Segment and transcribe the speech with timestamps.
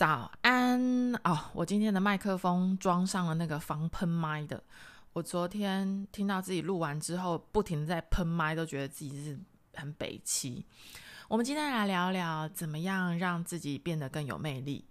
[0.00, 1.38] 早安哦！
[1.52, 4.64] 我今天的麦克风装上了那个防喷麦的。
[5.12, 9.38] 我昨天听到自己录完之后，不停在喷麦，都觉得自己是
[9.74, 10.64] 很北七。
[11.28, 14.82] 我们今天来聊聊怎么样让自己变得更有魅力。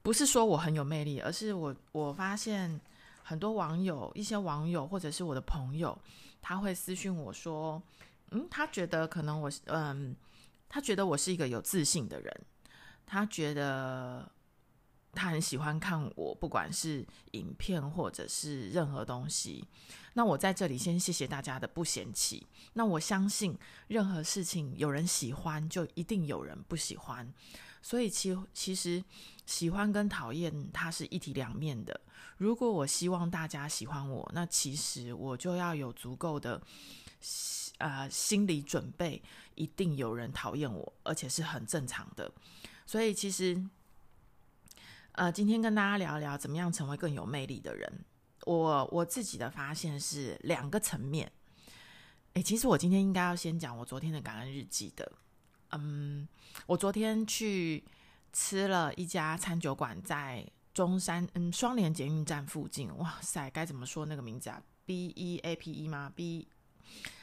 [0.00, 2.80] 不是说我很有魅力，而是我我发现
[3.22, 5.98] 很多网友，一些网友或者是我的朋友，
[6.40, 7.82] 他会私讯我说，
[8.30, 10.16] 嗯，他觉得可能我，嗯，
[10.70, 12.40] 他觉得我是一个有自信的人。
[13.12, 14.26] 他觉得
[15.12, 19.62] 他很喜欢看我，不管是影片或者是任何东西。
[20.14, 22.46] 那我在这里先谢谢大家的不嫌弃。
[22.72, 23.54] 那我相信
[23.88, 27.30] 任何事情有人喜欢，就一定有人不喜欢。
[27.82, 29.04] 所以其其实
[29.44, 32.00] 喜欢跟讨厌它是一体两面的。
[32.38, 36.62] 如果我希望大家喜欢我，那其实我就要有足够的
[37.76, 39.22] 呃心理准备，
[39.54, 42.32] 一定有人讨厌我，而且是很正常的。
[42.86, 43.62] 所以其实，
[45.12, 48.04] 呃，今天跟大家聊一聊怎么样成为更有魅力的人。
[48.44, 51.30] 我我自己的发现是两个层面。
[52.34, 55.12] 诶，其实我今天应该要先讲我昨天的感恩日记的。
[55.70, 56.26] 嗯，
[56.66, 57.84] 我昨天去
[58.32, 62.94] 吃了一家餐酒馆，在中山嗯双连捷运站附近。
[62.96, 66.48] 哇塞，该怎么说那个名字啊？B E A P E 吗？B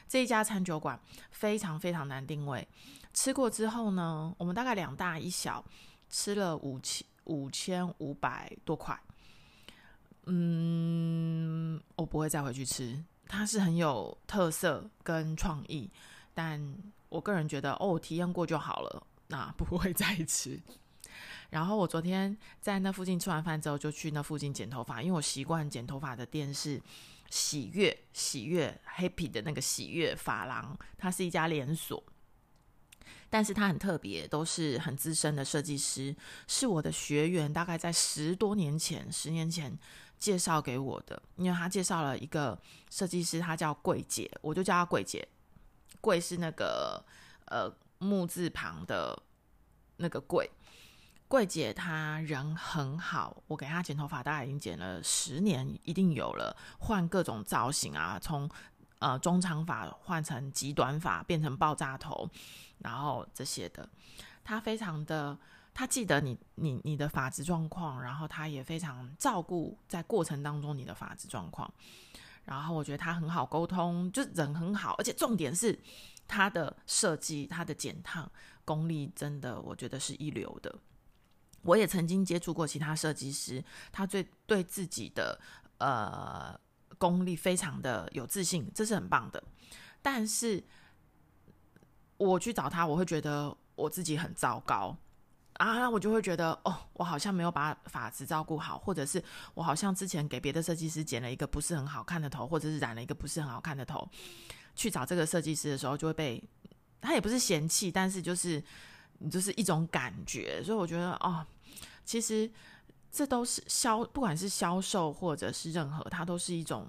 [0.09, 0.99] 这一家餐酒馆
[1.31, 2.67] 非常非常难定位。
[3.13, 5.63] 吃过之后呢，我们大概两大一小，
[6.09, 8.99] 吃了五千五千五百多块。
[10.25, 13.01] 嗯，我不会再回去吃。
[13.27, 15.89] 它是很有特色跟创意，
[16.33, 16.75] 但
[17.09, 20.59] 我个人觉得哦，体验过就好了，那不会再吃。
[21.51, 26.81] 然后我昨天在那附近吃完饭之后，就去那附近剪头发，因为我习惯剪头发的店是
[27.29, 32.03] 喜悦喜悦 Happy 的那个喜悦发廊，它是一家连锁。
[33.29, 36.15] 但是它很特别，都是很资深的设计师，
[36.47, 39.77] 是我的学员，大概在十多年前、十年前
[40.17, 41.21] 介绍给我的。
[41.35, 45.27] 因为他介绍了一个设计师，他叫桂姐，我就叫他桂姐。
[46.01, 47.05] 桂是那个
[47.45, 49.21] 呃木字旁的
[49.97, 50.49] 那个桂。
[51.29, 58.49] 桂姐她人很好，我给她剪头发，大概已经剪了十年，一定有了，换各种造型啊，从
[58.97, 62.27] 呃中长发换成极短发，变成爆炸头。
[62.79, 63.87] 然后这些的，
[64.43, 65.37] 他非常的，
[65.71, 71.71] 他记得你你你的发质状况，然后他也非常照顾在过程当中你的发质状况。
[72.45, 75.79] 然后我觉得他很好沟通，就人很好，而且重点是
[76.27, 78.27] 他的设计，他的剪烫
[78.65, 80.73] 功力真的我觉得是一流的。
[81.63, 85.39] 我也曾经接触过其他设计师，他最对自己的
[85.77, 86.59] 呃
[86.97, 89.43] 功力非常的有自信，这是很棒的，
[90.01, 90.63] 但是。
[92.19, 94.93] 我去找他，我会觉得我自己很糟糕
[95.53, 104.05] 啊，我就会觉得哦，我好像没有把发质照顾好，或者是我好像之前给别的设计师剪了一个不是很好看的头，或者是染了一个不是很好看的头，
[104.75, 106.43] 去找这个设计师的时候，就会被
[106.99, 108.61] 他也不是嫌弃，但是就是
[109.19, 111.45] 你就是一种感觉，所以我觉得哦，
[112.03, 112.49] 其实
[113.11, 116.87] 这都是销，不管是销售或者是任何，它都是一种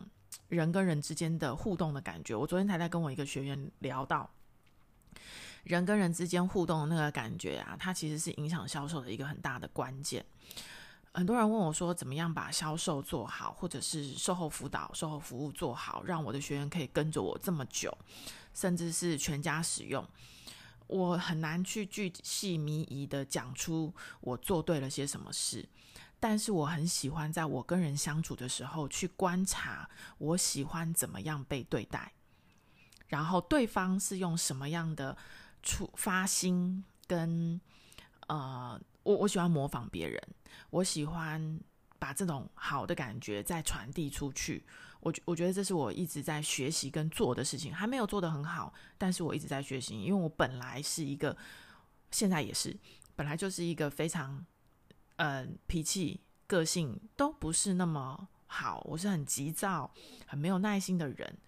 [0.49, 2.35] 人跟人之间的互动的感觉。
[2.35, 4.31] 我昨天才在跟我一个学员聊到。
[5.65, 10.25] 人跟人之间互动的那个感觉啊，它其实是影响销售的一个很大的关键。
[11.13, 17.95] 很多人问我说，怎么样把销售做好，或者是售后辅导、售后服务做好，让我的学员可以跟着我这么久，
[18.55, 20.03] 甚至是全家使用。
[20.91, 25.69] 我很难去巨细迷疑的讲出我做对了些什么事，
[26.19, 32.13] 但是我很喜欢在我跟人相处的时候去观察，我喜欢怎么样被对待，
[33.09, 35.17] 然后对方是用什么样的。
[35.63, 37.61] 出发心跟
[38.29, 40.19] 呃，我我喜欢模仿别人，
[40.71, 41.61] 我喜欢
[41.99, 44.65] 把这种好的感觉再传递出去。
[45.01, 51.37] 我我觉得这是我一直在学习跟做的事情，还没有做得很好，但是我一直在学习，因为我本来是一个，
[52.11, 52.77] 现在也是，
[53.17, 54.45] 本来就是一个非常
[55.17, 59.91] 呃脾气个性都不是那么好，我是很急躁、
[60.27, 61.39] 很没有耐心的人。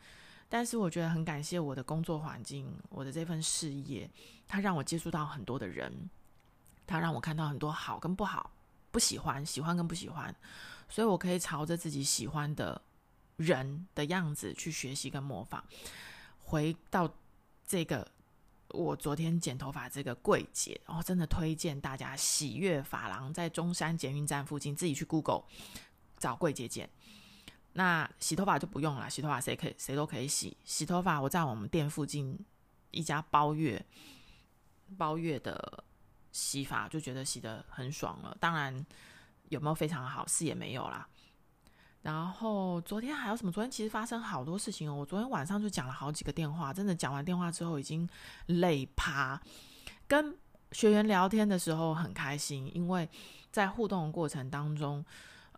[0.48, 4.10] 但是我觉得很感谢我的工作环境，我的这份事业，
[4.46, 6.10] 它让我接触到很多的人，
[6.86, 8.50] 它让我看到很多好跟不好，
[8.90, 10.34] 不喜欢、喜欢跟不喜欢，
[10.90, 12.80] 所以我可以朝着自己喜欢的
[13.36, 15.64] 人的样子去学习跟模仿。
[16.38, 17.12] 回到
[17.66, 18.06] 这个，
[18.68, 25.44] 我昨天剪头发这个柜姐，然后真的推荐大家喜悦发廊，在中山捷运站附近，自己去 Google
[26.18, 26.88] 找柜姐剪。
[27.74, 30.54] 那洗头发就不用了，洗头发谁可以谁都可以洗。
[30.64, 32.38] 洗头发我在我们店附近
[32.90, 33.82] 一家包月
[34.98, 35.82] 包月的
[36.32, 38.36] 洗发就觉得洗的很爽了。
[38.38, 38.84] 当然
[39.48, 41.08] 有没有非常好，是也没有啦。
[42.02, 43.52] 然后昨天还有什么？
[43.52, 44.94] 昨天其实发生好多事情哦。
[44.94, 48.08] 我昨天晚上就讲了好几个电话，真的讲完电话之后已经
[48.46, 49.40] 累趴。
[50.08, 50.36] 跟
[50.72, 53.08] 学员聊天的时候很开心，因为
[53.50, 55.04] 在互动的过程当中，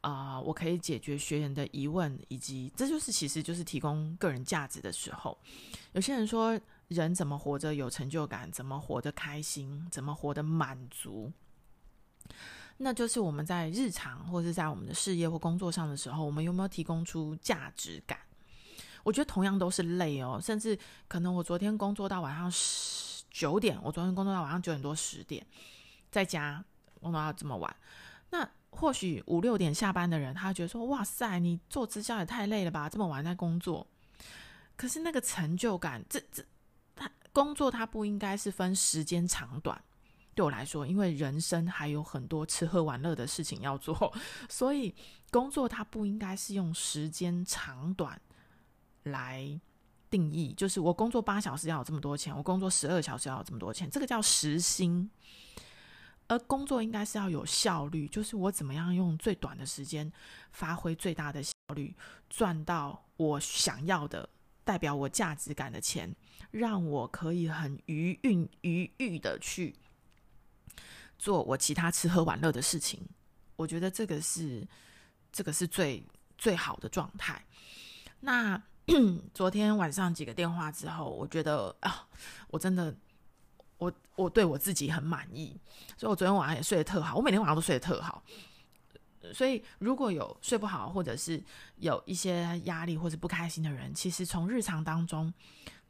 [0.02, 5.38] 啊、我可以解决学员的疑问，以及这就是其实就是提供个人价值的时候。
[5.93, 8.52] 有些人说，人怎么活着有成就感？
[8.52, 9.88] 怎么活得开心？
[9.90, 11.32] 怎么活得满足？
[12.76, 18.19] 那就是我们在日常或是在我们的事业或工作上的时候，我们有没有提供出价值感？
[19.03, 25.47] 我觉得同样都是累哦，甚至可能我昨天工作到晚上十九点，我昨天工作到晚上九点多十点，
[26.11, 26.65] 在家
[27.00, 27.76] 工作到这么晚，
[28.31, 33.87] 那或许五六点下班的人，他觉得说：“哇塞，你做直销也太累了吧，这么晚在工作。”
[34.76, 36.43] 可是那个成就感，这这
[36.97, 39.81] 他工作他不应该是分时间长短。
[40.34, 44.12] 对我来说，因为人生还有很多吃喝玩乐的事情要做，
[44.48, 44.94] 所以
[45.31, 48.20] 工作它不应该是用时间长短
[49.04, 49.60] 来
[50.10, 50.52] 定义。
[50.52, 55.10] 就是我工作八小时要有这么多钱，我工作十二小时要有这么多钱，这个叫时薪。
[56.26, 60.10] 而工作应该是要有效率，就是我怎么样用最短的时间
[60.52, 61.94] 发挥最大的效率，
[62.30, 64.26] 赚到我想要的、
[64.64, 66.16] 代表我价值感的钱，
[66.50, 69.76] 让我可以很余韵余裕的去。
[71.25, 73.00] 做我其他吃喝玩乐的事情，
[73.56, 74.62] 我觉得这个是
[75.32, 76.06] 这个是最
[76.37, 77.43] 最好的状态。
[78.21, 78.62] 那
[79.32, 82.06] 昨天晚上几个电话之后，我觉得啊，
[82.49, 82.94] 我真的
[83.79, 85.59] 我我对我自己很满意，
[85.97, 87.17] 所以我昨天晚上也睡得特好。
[87.17, 88.23] 我每天晚上都睡得特好，
[89.32, 91.43] 所以如果有睡不好或者是
[91.76, 95.32] 有一些压力或者不开心的人，其实从日常当中。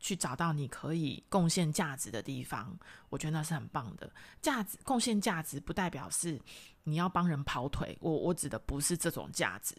[0.05, 2.79] 去找到你可以贡献价值的地方，
[3.09, 4.12] 我觉得那是很棒的。
[4.43, 6.39] 价值贡献价值不代表是
[6.83, 9.75] 你要帮人跑腿，我我指的不是这种价值。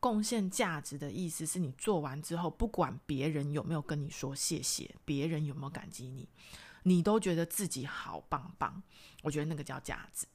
[0.00, 6.26] 贡献价值的意思是你做完之后，不管别人有没有跟你说谢谢，别人有没有感激你，
[6.82, 8.82] 你都觉得自己好棒棒。
[9.22, 10.26] 我觉得那个叫价值。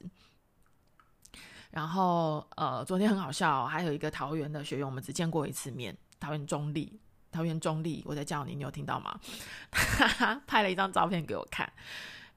[1.72, 7.00] 然后呃，昨天很好笑，还有一个桃园的学员，我们只见过一次面，桃园中立。
[7.32, 9.18] 桃园中立，我在叫你，你有听到吗？
[9.72, 11.72] 他拍了一张照片给我看，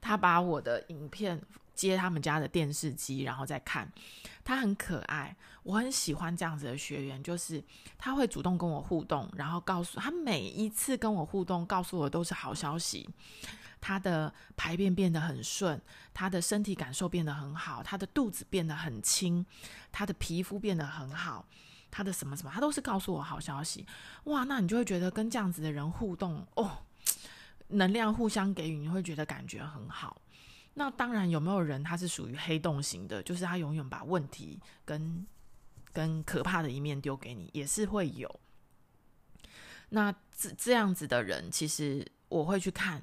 [0.00, 1.40] 他把我的影片
[1.74, 3.92] 接他们家的电视机，然后再看。
[4.42, 7.62] 他很可爱，我很喜欢这样子的学员，就是
[7.98, 13.08] 他会主动跟我互动，然后告诉他每一次跟我互动，告诉我都是好消息。
[13.78, 15.80] 他的排便变得很顺，
[16.14, 19.44] 他的身体感受变得很好，他的肚子变得很轻，
[19.92, 21.46] 他的皮肤变得很好。
[21.96, 23.86] 他的什么什么，他都是告诉我好消息，
[24.24, 26.76] 哇，那你就会觉得跟这样子的人互动哦，
[27.68, 30.20] 能量互相给予，你会觉得感觉很好。
[30.74, 35.26] 那当然，有没有人他是属于黑洞型的，就是他永远把问题跟
[35.90, 38.40] 跟可怕的一面丢给你，也是会有。
[39.88, 43.02] 那这这样子的人，其实我会去看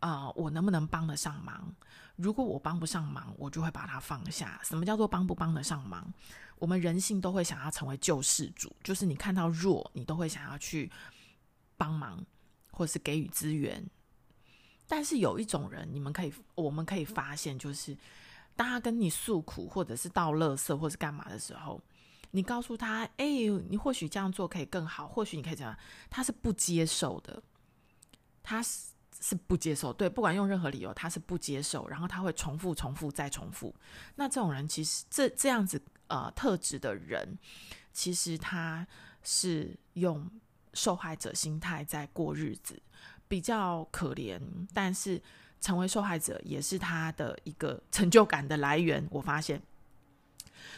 [0.00, 1.74] 啊、我能不能帮得上忙？
[2.16, 4.60] 如果我帮不上忙，我就会把它放下。
[4.64, 6.12] 什么叫做帮不帮得上忙？
[6.58, 10.90] 我们人性都会想要成为救世主，就是你看到弱，你都会想要去
[11.76, 12.24] 帮忙，
[12.70, 13.88] 或是给予资源。
[14.88, 17.94] 但是有一种人，你们可以，我们可以发现，就是
[18.54, 21.78] 当他跟你诉苦，或者是倒垃圾，或是干嘛的时候，
[22.30, 23.26] 你告诉他：“哎，
[23.68, 25.76] 你或许这样做可以更好，或许你可以这样。”
[26.08, 27.42] 他是不接受的，
[28.42, 29.92] 他是是不接受。
[29.92, 33.74] 对，不管用任何理由，他是不接受，然后他会重复、重复再重复。
[34.14, 35.80] 那这种人，其实这这样子。
[36.08, 37.36] 呃，特质的人，
[37.92, 38.86] 其实他
[39.24, 40.30] 是用
[40.72, 42.80] 受害者心态在过日子，
[43.26, 44.40] 比较可怜。
[44.72, 45.20] 但是
[45.60, 49.04] 成为受害者也是他的一个成就感的来源。
[49.10, 49.60] 我发现，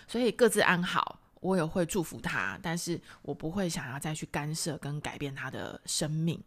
[0.07, 6.43] 所以各自安好，我也会祝福他，但是我不会想要再去干涉跟改变他的生命，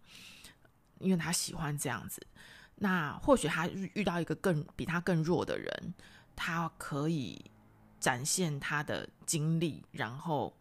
[1.01, 2.25] 因为他喜欢这样子。
[2.75, 5.93] 那或许他遇到一个更比他更弱的人，
[6.35, 7.51] 他可以。
[8.01, 10.51] 展现他的经历，然后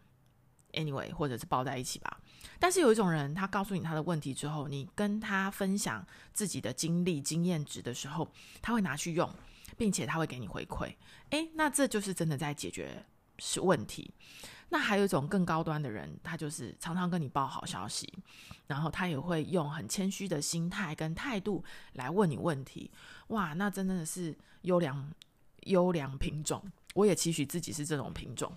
[0.72, 2.20] ，anyway，或者是抱在一起吧。
[2.58, 8.30] 但是有一种人，他告诉你他的问题之后，你跟他分享自己的经历、经验值的时候，
[8.60, 9.34] 他会拿去用，
[9.78, 10.94] 并且他会给你回馈。
[11.30, 13.06] 诶，那这就是真的在解决
[13.38, 14.12] 是问题。
[14.70, 18.12] 那还有一种更高端的人，他就是常常跟你报好消息，
[18.68, 21.62] 然后他也会用很谦虚的心态跟态度
[21.94, 22.90] 来问你问题。
[23.28, 25.12] 哇，那真的是优良
[25.64, 26.62] 优良品种。
[26.94, 28.52] 我也期许自己是这种品种，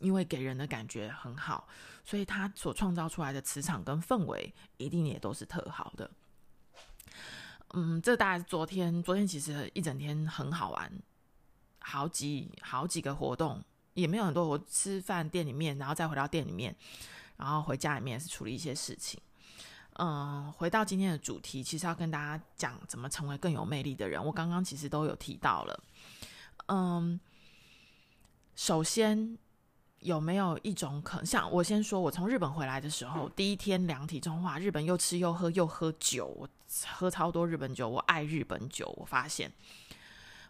[0.00, 1.68] 因为给人的感觉很好，
[2.04, 6.10] 所以他所创造出来的磁场跟氛围一定也都是特好的。
[7.74, 10.90] 嗯，这大概是昨天，昨天其实一整天很好玩，
[11.80, 13.62] 好几好几个活动，
[14.00, 14.46] 也没有很多。
[14.46, 16.74] 我吃饭店里面，然后再回到店里面，
[17.36, 19.20] 然后回家里面是处理一些事情。
[20.00, 24.24] 嗯，回到今天的主题，其实要跟大家讲怎么成为更有魅力的人。
[24.24, 25.80] 我刚刚其实都有提到了。
[26.66, 27.18] 嗯，
[28.54, 29.36] 首先
[29.98, 36.48] 有没有一种可能，像我先说，我从日本回来的时候，第一天量体重，哇，日本又吃又喝又喝酒，我
[36.86, 38.86] 喝超多日本酒，我爱日本酒。
[38.98, 39.50] 我发现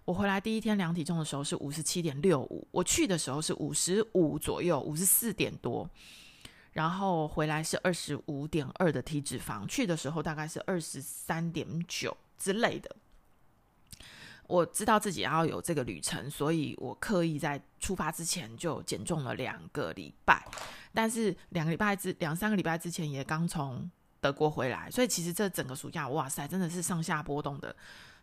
[0.09, 5.87] 我回来第一天量体重的时候是五十七点六五，我去的时候是五十五左右，五十四点多。
[6.73, 12.97] 然后回来是二十五点二的体脂肪，去的时候大概是二十三点九之类的。
[14.47, 20.43] 我知道自己要有这个旅程，所以我刻意在出发之前就减重了两个礼拜。
[20.95, 27.75] 但是两个礼拜之两三个礼拜之前也刚从德国回来，所以其实这整个暑假，哇塞，真的是上下波动的，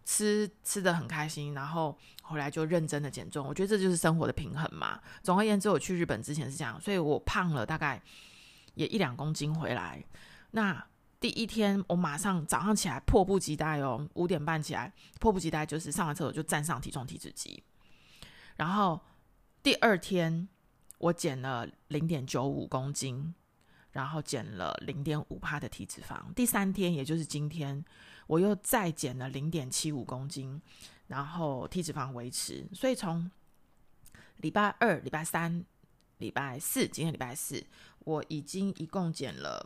[0.03, 3.47] 吃吃的很开心，然后回来就认真的减重。
[3.47, 4.99] 我觉得这就是生活的平衡嘛。
[5.23, 8.01] 总而言之，我去日本之前是这样，所以我胖了大概。
[8.75, 10.03] 也一两公斤回来，
[10.51, 10.85] 那
[11.17, 17.63] 第一天我马上早上起来迫不及待哦，五点半起来迫不及待，就是上完厕所就站上体重体脂机，
[18.57, 18.99] 然后
[19.63, 20.49] 第二天
[20.97, 23.33] 我减了零点九五公斤，
[23.95, 27.81] 然后减了零点五帕的体脂肪，第三天也就是今天
[28.27, 30.61] 我又再减了零点七五公斤，
[31.07, 33.31] 然后体脂肪维持，所以从
[34.41, 35.63] 礼拜二、礼拜三、
[36.17, 37.65] 礼拜四，今天礼拜四。
[37.99, 39.65] 我已经一共减了，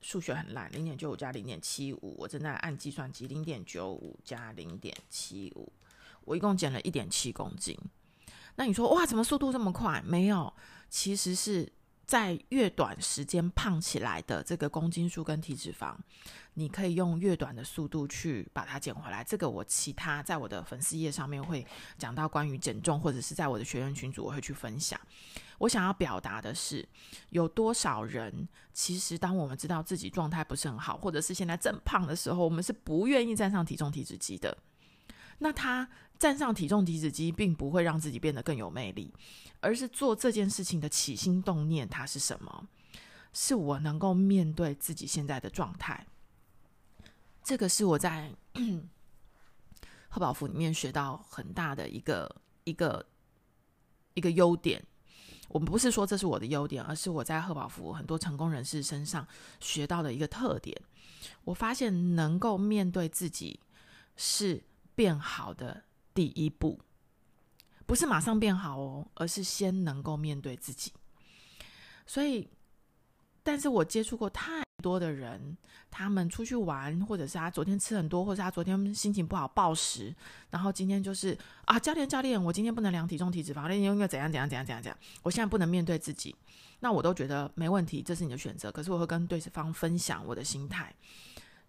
[0.00, 5.70] 数学很烂，零点九五加零点七五，我正在按计算机，零点九五加零点七五，
[6.24, 7.78] 我一共减了一点七公斤。
[8.54, 10.02] 那你说哇，怎么速度这么快？
[10.06, 10.50] 没有，
[10.88, 11.70] 其实是。
[12.06, 15.96] 在越短时间胖起来的这个公斤数跟体脂肪，
[16.54, 19.24] 你可以用越短的速度去把它减回来。
[19.24, 21.66] 这个我其他在我的粉丝页上面会
[21.98, 24.98] 讲到关于减重，或者是在我的学员群组我会去分享。
[25.58, 26.86] 我想要表达的是，
[27.30, 34.56] 有多少人其实当我们知道自己状态不是很好，或者是现在正胖的时候，我们是不愿意站上体重体脂机的。
[35.38, 35.86] 那他
[36.18, 39.12] 站上体重体脂机，并不会让自己变得更有魅力，
[39.60, 42.68] 而是做这件事情的起心动念，它是什么？
[43.32, 46.06] 是我能够面对自己现在的状态。
[47.42, 48.32] 这个是我在
[50.08, 53.06] 贺宝福里面学到很大的一个一个
[54.14, 54.82] 一个优点。
[55.48, 59.26] 我们不是说这是我的优点，而是我在贺宝福很多成功人士身上
[59.60, 60.76] 学到的一个特点。
[61.44, 63.60] 我发现能够面对自己
[64.16, 64.62] 是。
[64.96, 65.84] 变好的
[66.16, 66.80] 第一步，
[67.84, 70.90] 不是马上变好哦，而是先能够面对自己。
[72.06, 72.48] 所以，
[73.42, 75.54] 但是我接触过太多的人，
[75.90, 80.14] 他们出去玩，或者是他昨天吃很多，或者是他昨天心情不好暴食，
[80.48, 86.34] 然后今天就是啊，教练教练，我今天不能量体重体脂肪，因为怎样怎样怎样怎样怎样，我现在不能面对自己，
[86.80, 88.72] 那我都觉得没问题，这是你的选择。
[88.72, 90.94] 可是我会跟对方分享我的心态。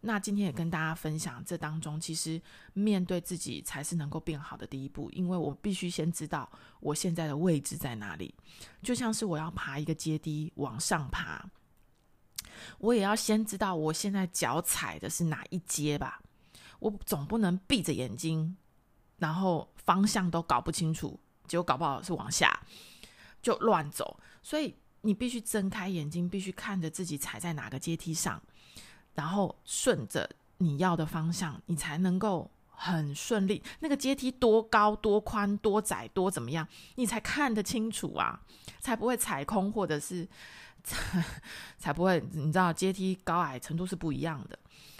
[0.07, 6.49] 那今天也跟大家分享，这当中其实面对自己才是能够变好的第一步，因为我必须先知道
[6.79, 8.33] 我现在的位置在哪里。
[8.81, 11.45] 就像是我要爬一个阶梯往上爬，
[12.79, 16.21] 我也要先知道我现在脚踩的是哪一阶吧。
[16.79, 18.55] 我总不能闭着眼睛，
[19.17, 22.57] 然后方向都搞不清楚，结果搞不好是往下
[23.41, 24.17] 就乱走。
[24.41, 28.41] 所以你必须睁开眼睛，必须看着自己踩在哪个阶梯上。
[29.17, 33.63] 然后顺着你要的方向，你才能够很顺利。
[33.79, 38.39] 那个阶梯多高、多宽、多窄、多怎么样，你才看得清楚啊，
[38.79, 40.27] 才不会踩空，或者是
[41.79, 44.57] 才不会，你知道阶梯高矮程度是不一样的。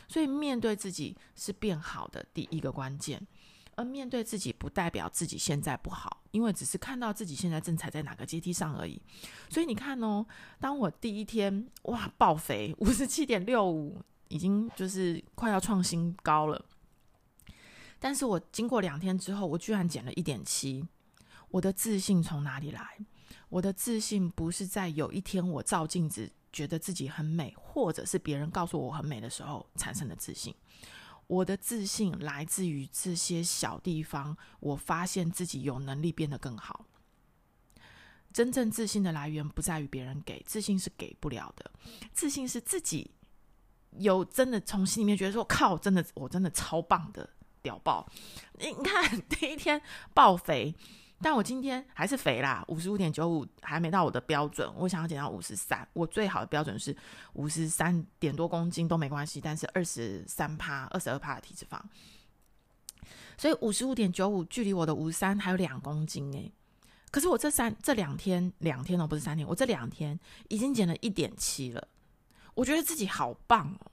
[0.08, 3.22] 所以面对自己是变好的第一个关键，
[3.78, 9.02] 而面对自己不代表自己现在不好，因为只是看到自己现在正踩在哪个阶梯上而已。
[9.50, 10.26] 所以你看哦，
[10.60, 14.04] 当我第一天哇爆肥五十七点六五。
[14.30, 16.66] 已经就是快要创新高了，
[17.98, 20.86] 但是我经过两天之后，我居然减了一点七。
[21.48, 22.98] 我的自信从哪里来？
[23.48, 30.54] 我的自信不是在有一天我照镜子觉得自己很美，或者是别人告诉我很美的时候产生的自信。
[31.28, 36.86] 我的自信来自于这些小地方，我发现自己有能力变得更好。
[38.34, 41.72] 真正自信的来源不在于别人给，自信是给不了的，
[42.14, 43.12] 自信是自己。
[43.92, 47.28] 有真的从心里面觉得说靠，真的我真的超棒的
[47.64, 48.08] 屌爆！
[48.60, 49.82] 你看第一天
[50.14, 50.76] 爆肥，
[51.22, 56.96] 但我今天还是肥啦，五十五点九五还没到我的标准，我想要减到五十三，我最好的标准是
[57.34, 61.82] 五十三点多公斤都没关系，但是二十三趴、二十二趴的体脂肪。
[63.38, 66.52] 所以五十五点九五距离我的五十三还有两公斤诶。
[67.10, 70.20] 可是我这三这两天两天哦，不是三天，我这两天
[70.50, 71.88] 已经减了一点七了。
[72.54, 73.92] 我觉得自己好棒哦，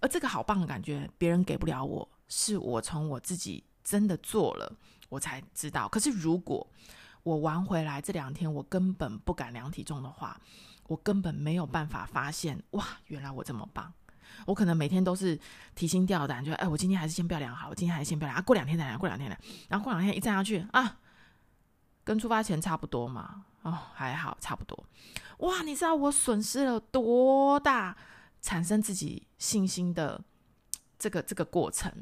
[0.00, 4.76] 而这个好棒的感觉，别人给不了我，是我从我自己真的做了，
[5.10, 5.86] 我才知道。
[5.86, 6.66] 可是如果
[7.22, 10.40] 我玩回来这两天，我根本不敢量体重的话，
[10.86, 13.92] 我根本没有办法发现哇，原来我这么棒。
[14.46, 15.38] 我可能每天都是
[15.74, 20.98] 提心吊胆，就哎，我今天还是先不要量好，我今天还是先不要量啊，过两天再量，过两天再量，然后过两天一站上去啊，
[22.04, 24.86] 跟出发前差不多嘛，哦，还好差不多。
[25.38, 27.96] 哇，你知道我损失了多大，
[28.40, 30.22] 产生自己信心的
[30.96, 31.92] 这个这个过程，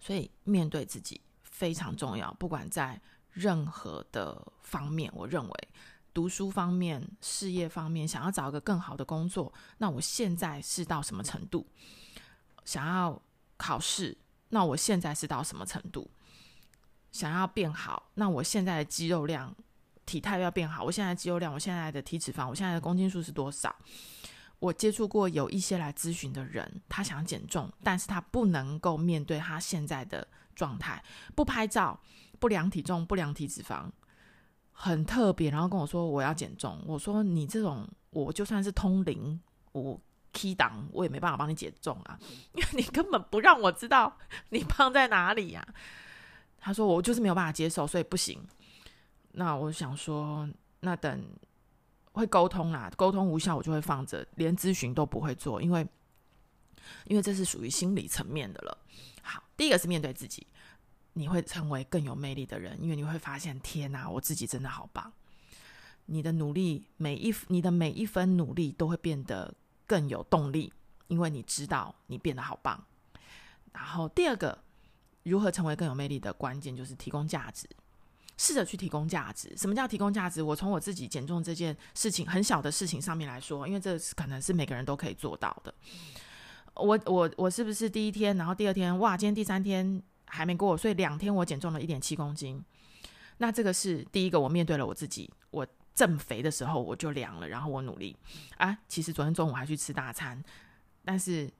[0.00, 1.20] 所以面对自己
[1.62, 3.00] 非常重要，不管在
[3.30, 5.68] 任何的方面，我认为。
[6.12, 11.64] 读书方面、事业方面，想要找一个更好的工作，那我现在是到什么程度？
[12.64, 13.22] 想要
[13.56, 16.10] 考试，那我现在是到什么程度？
[17.12, 19.54] 想要变好，那我现在的肌肉量、
[20.04, 20.82] 体态要变好。
[20.82, 23.72] 我现在的肌肉量，我现在的体脂肪，我现在的公斤数是多少？
[24.58, 31.02] 我接触过有一些来咨询的人，他想减重，但是他不能够面对他现在的状态，
[31.34, 31.98] 不拍照，
[32.38, 33.90] 不量体重，不量体脂肪。
[34.72, 36.82] 很特别，然后跟我说我要减重。
[36.86, 39.38] 我说你这种，我就算是通灵，
[39.72, 40.00] 我
[40.32, 42.18] key 档，我也没办法帮你减重啊，
[42.54, 44.16] 因为你根本不让我知道
[44.48, 45.74] 你胖在哪里呀、啊。
[46.58, 48.40] 他说我就是没有办法接受，所以不行。
[49.32, 50.48] 那我想说，
[50.80, 51.22] 那等
[52.12, 55.86] 会沟通啦，沟通无效，我就会放着，连咨询都不会做，因为
[57.04, 58.78] 因为这是属于心理层面的了。
[59.22, 60.46] 好，第一个是面对自己。
[61.14, 65.12] 你会成为更有魅力的人，因为你会发现，天哪，我自己真的好棒！
[66.06, 69.54] 你的努力，每一你的每一分努力都会变得
[69.86, 70.72] 更有动力，
[71.08, 72.82] 因为你知道你变得好棒。
[73.74, 74.58] 然后第二个，
[75.24, 77.68] 如何成为更有魅力的关键就是提供价值，
[78.38, 79.54] 试着去提供价值。
[79.58, 80.42] 什么叫提供价值？
[80.42, 85.74] 我从我自己减重这件事情很小的事情上面来说，因为这可能是每个人都可以做到的。
[86.74, 90.02] 我我我是不是第一天，然后第二天，哇，今天第三天。
[90.34, 92.64] 还没过，所以两天我减重了一点七公斤。
[93.36, 95.30] 那这个是第一个，我面对了我自己。
[95.50, 98.16] 我正肥的时候我就量了，然后我努力
[98.56, 98.78] 啊。
[98.88, 100.42] 其实昨天中午还去吃大餐，
[101.04, 101.52] 但是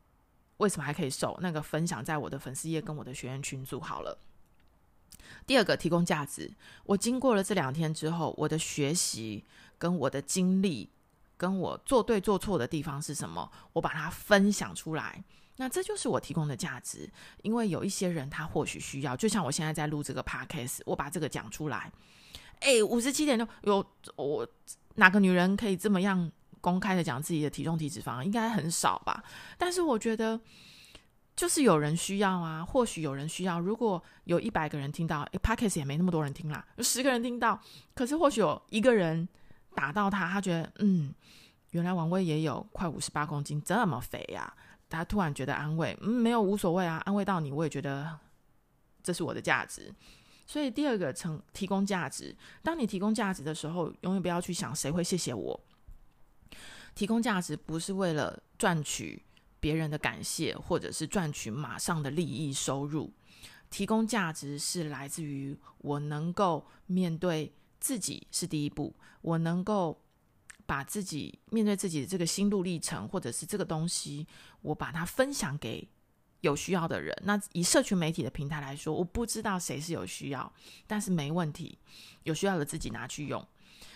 [0.57, 1.39] 为什么还可以瘦？
[1.43, 4.17] 那个分享在我的粉丝页跟我的学员群组好了。
[5.47, 6.51] 第二个提供价值，
[6.85, 9.45] 我经过了这两天之后，我的学习
[9.77, 10.89] 跟我的经历，
[11.43, 13.51] 跟我做对做错的地方是什么？
[13.73, 15.21] 我把它分享出来。
[15.57, 17.11] 那这就是我提供的价值，
[17.43, 21.91] 因为有一些人他或许需要，就像我现在在录这个 podcast，我把这个讲出来，
[22.61, 24.47] 哎，五十七点六，有我
[24.95, 28.23] 哪个女人可以这么样公开的讲自己的体重体脂肪？
[28.23, 29.25] 应该很少吧？
[29.59, 30.41] 但是我觉得
[31.35, 33.59] 就是有人需要啊，或许有人需要。
[33.59, 37.61] 如果有一百个人听到，，podcast 也没那么多人听啦，有十个人听到，
[37.95, 39.29] 可是或许有一个人
[39.75, 41.15] 打到他，他觉得嗯，
[41.71, 44.53] 原来王威也有快五十八公斤，这么肥呀。
[44.89, 48.19] 他突然觉得安慰，嗯，没有无所谓啊，安慰到你，我也觉得
[49.03, 49.91] 这是我的价值。
[50.47, 55.59] 所以第二个成提供价值，当你提供价值的时候，永远不要去想谁会谢谢我。
[56.95, 59.23] 提供价值不是为了赚取
[59.59, 63.11] 别人的感谢，或者是赚取马上的利益收入。
[63.71, 67.51] 提供价值是来自于我能够面对
[67.83, 70.01] 自己是第一步，我能够。
[70.65, 74.27] 把自己面对自己的这个心路历程，或者是这个东西，
[74.63, 75.87] 我把它分享给
[76.41, 77.15] 有需要的人。
[77.25, 80.51] 那以社群媒体的平台来说，我不知道谁是有需要，
[80.87, 81.77] 但是没问题，
[82.23, 83.45] 有需要的自己拿去用。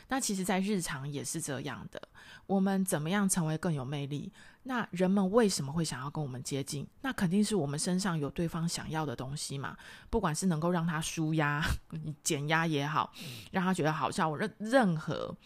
[0.09, 2.01] 那其实，在日常也是这样的。
[2.47, 4.33] 我们怎么样成为更有魅力？
[4.63, 6.87] 那人们为什么会想要跟我们接近？
[7.01, 9.77] 那肯定是我们身上有对方想要的东西嘛。
[10.09, 11.65] 不管是能够让他舒压、
[12.23, 13.13] 减压也好，
[13.51, 15.37] 让他觉得好笑，我任任何。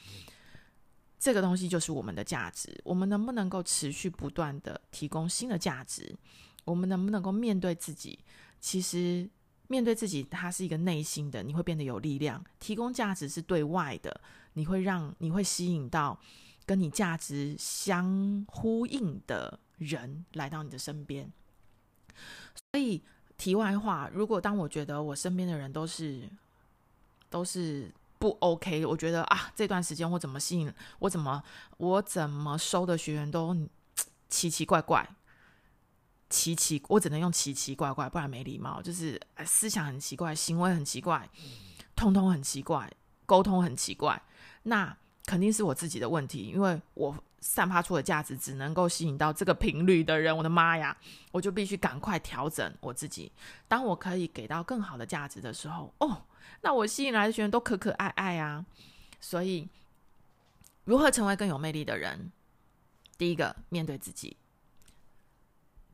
[1.19, 6.17] 这个东西就是我们的价值，我们能不能够持续不断的提供新的价值？
[6.65, 8.19] 我们能不能够面对自己？
[8.59, 9.29] 其实
[9.71, 12.45] 面对自己，它是一个内心的，你会变得有力量。
[12.59, 14.21] 提供价值是对外的，
[14.55, 16.19] 你会让你会吸引到
[16.67, 21.33] 跟你价值相呼应的人来到你的身边。
[22.73, 23.01] 所以
[23.39, 26.29] 题外话，如果当我觉得我身边的人都是
[27.31, 27.91] 都是。
[28.21, 31.43] 不 OK，我觉得啊，这段时间我怎么吸引，我怎么
[31.79, 33.57] 我怎么收的学员都
[34.29, 35.09] 奇奇怪怪，
[36.31, 38.81] 奇奇，我只能用奇奇怪怪，不然没礼貌。
[38.81, 41.29] 就是思想很奇怪，行为很奇怪，
[41.95, 42.91] 通通很奇怪，
[43.27, 44.23] 沟通很奇怪。
[44.63, 50.97] 那肯定是我自己的问题，因为我散发出的价值只能够吸引到这个频率的人，我的妈呀！
[51.33, 53.33] 我就必须赶快调整我自己。
[53.67, 56.25] 当我可以给到更好的价值的时候，哦，
[56.61, 58.65] 那我吸引来的学员都可可爱爱啊。
[59.21, 59.69] 所以，
[60.85, 62.31] 如何成为更有魅力的人？
[63.17, 64.37] 第一个，面对自己；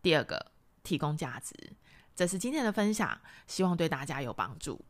[0.07, 0.53] 第二个，
[0.85, 1.53] 提供价值。
[2.15, 4.85] 这是今天的分享，希望对大家有帮助。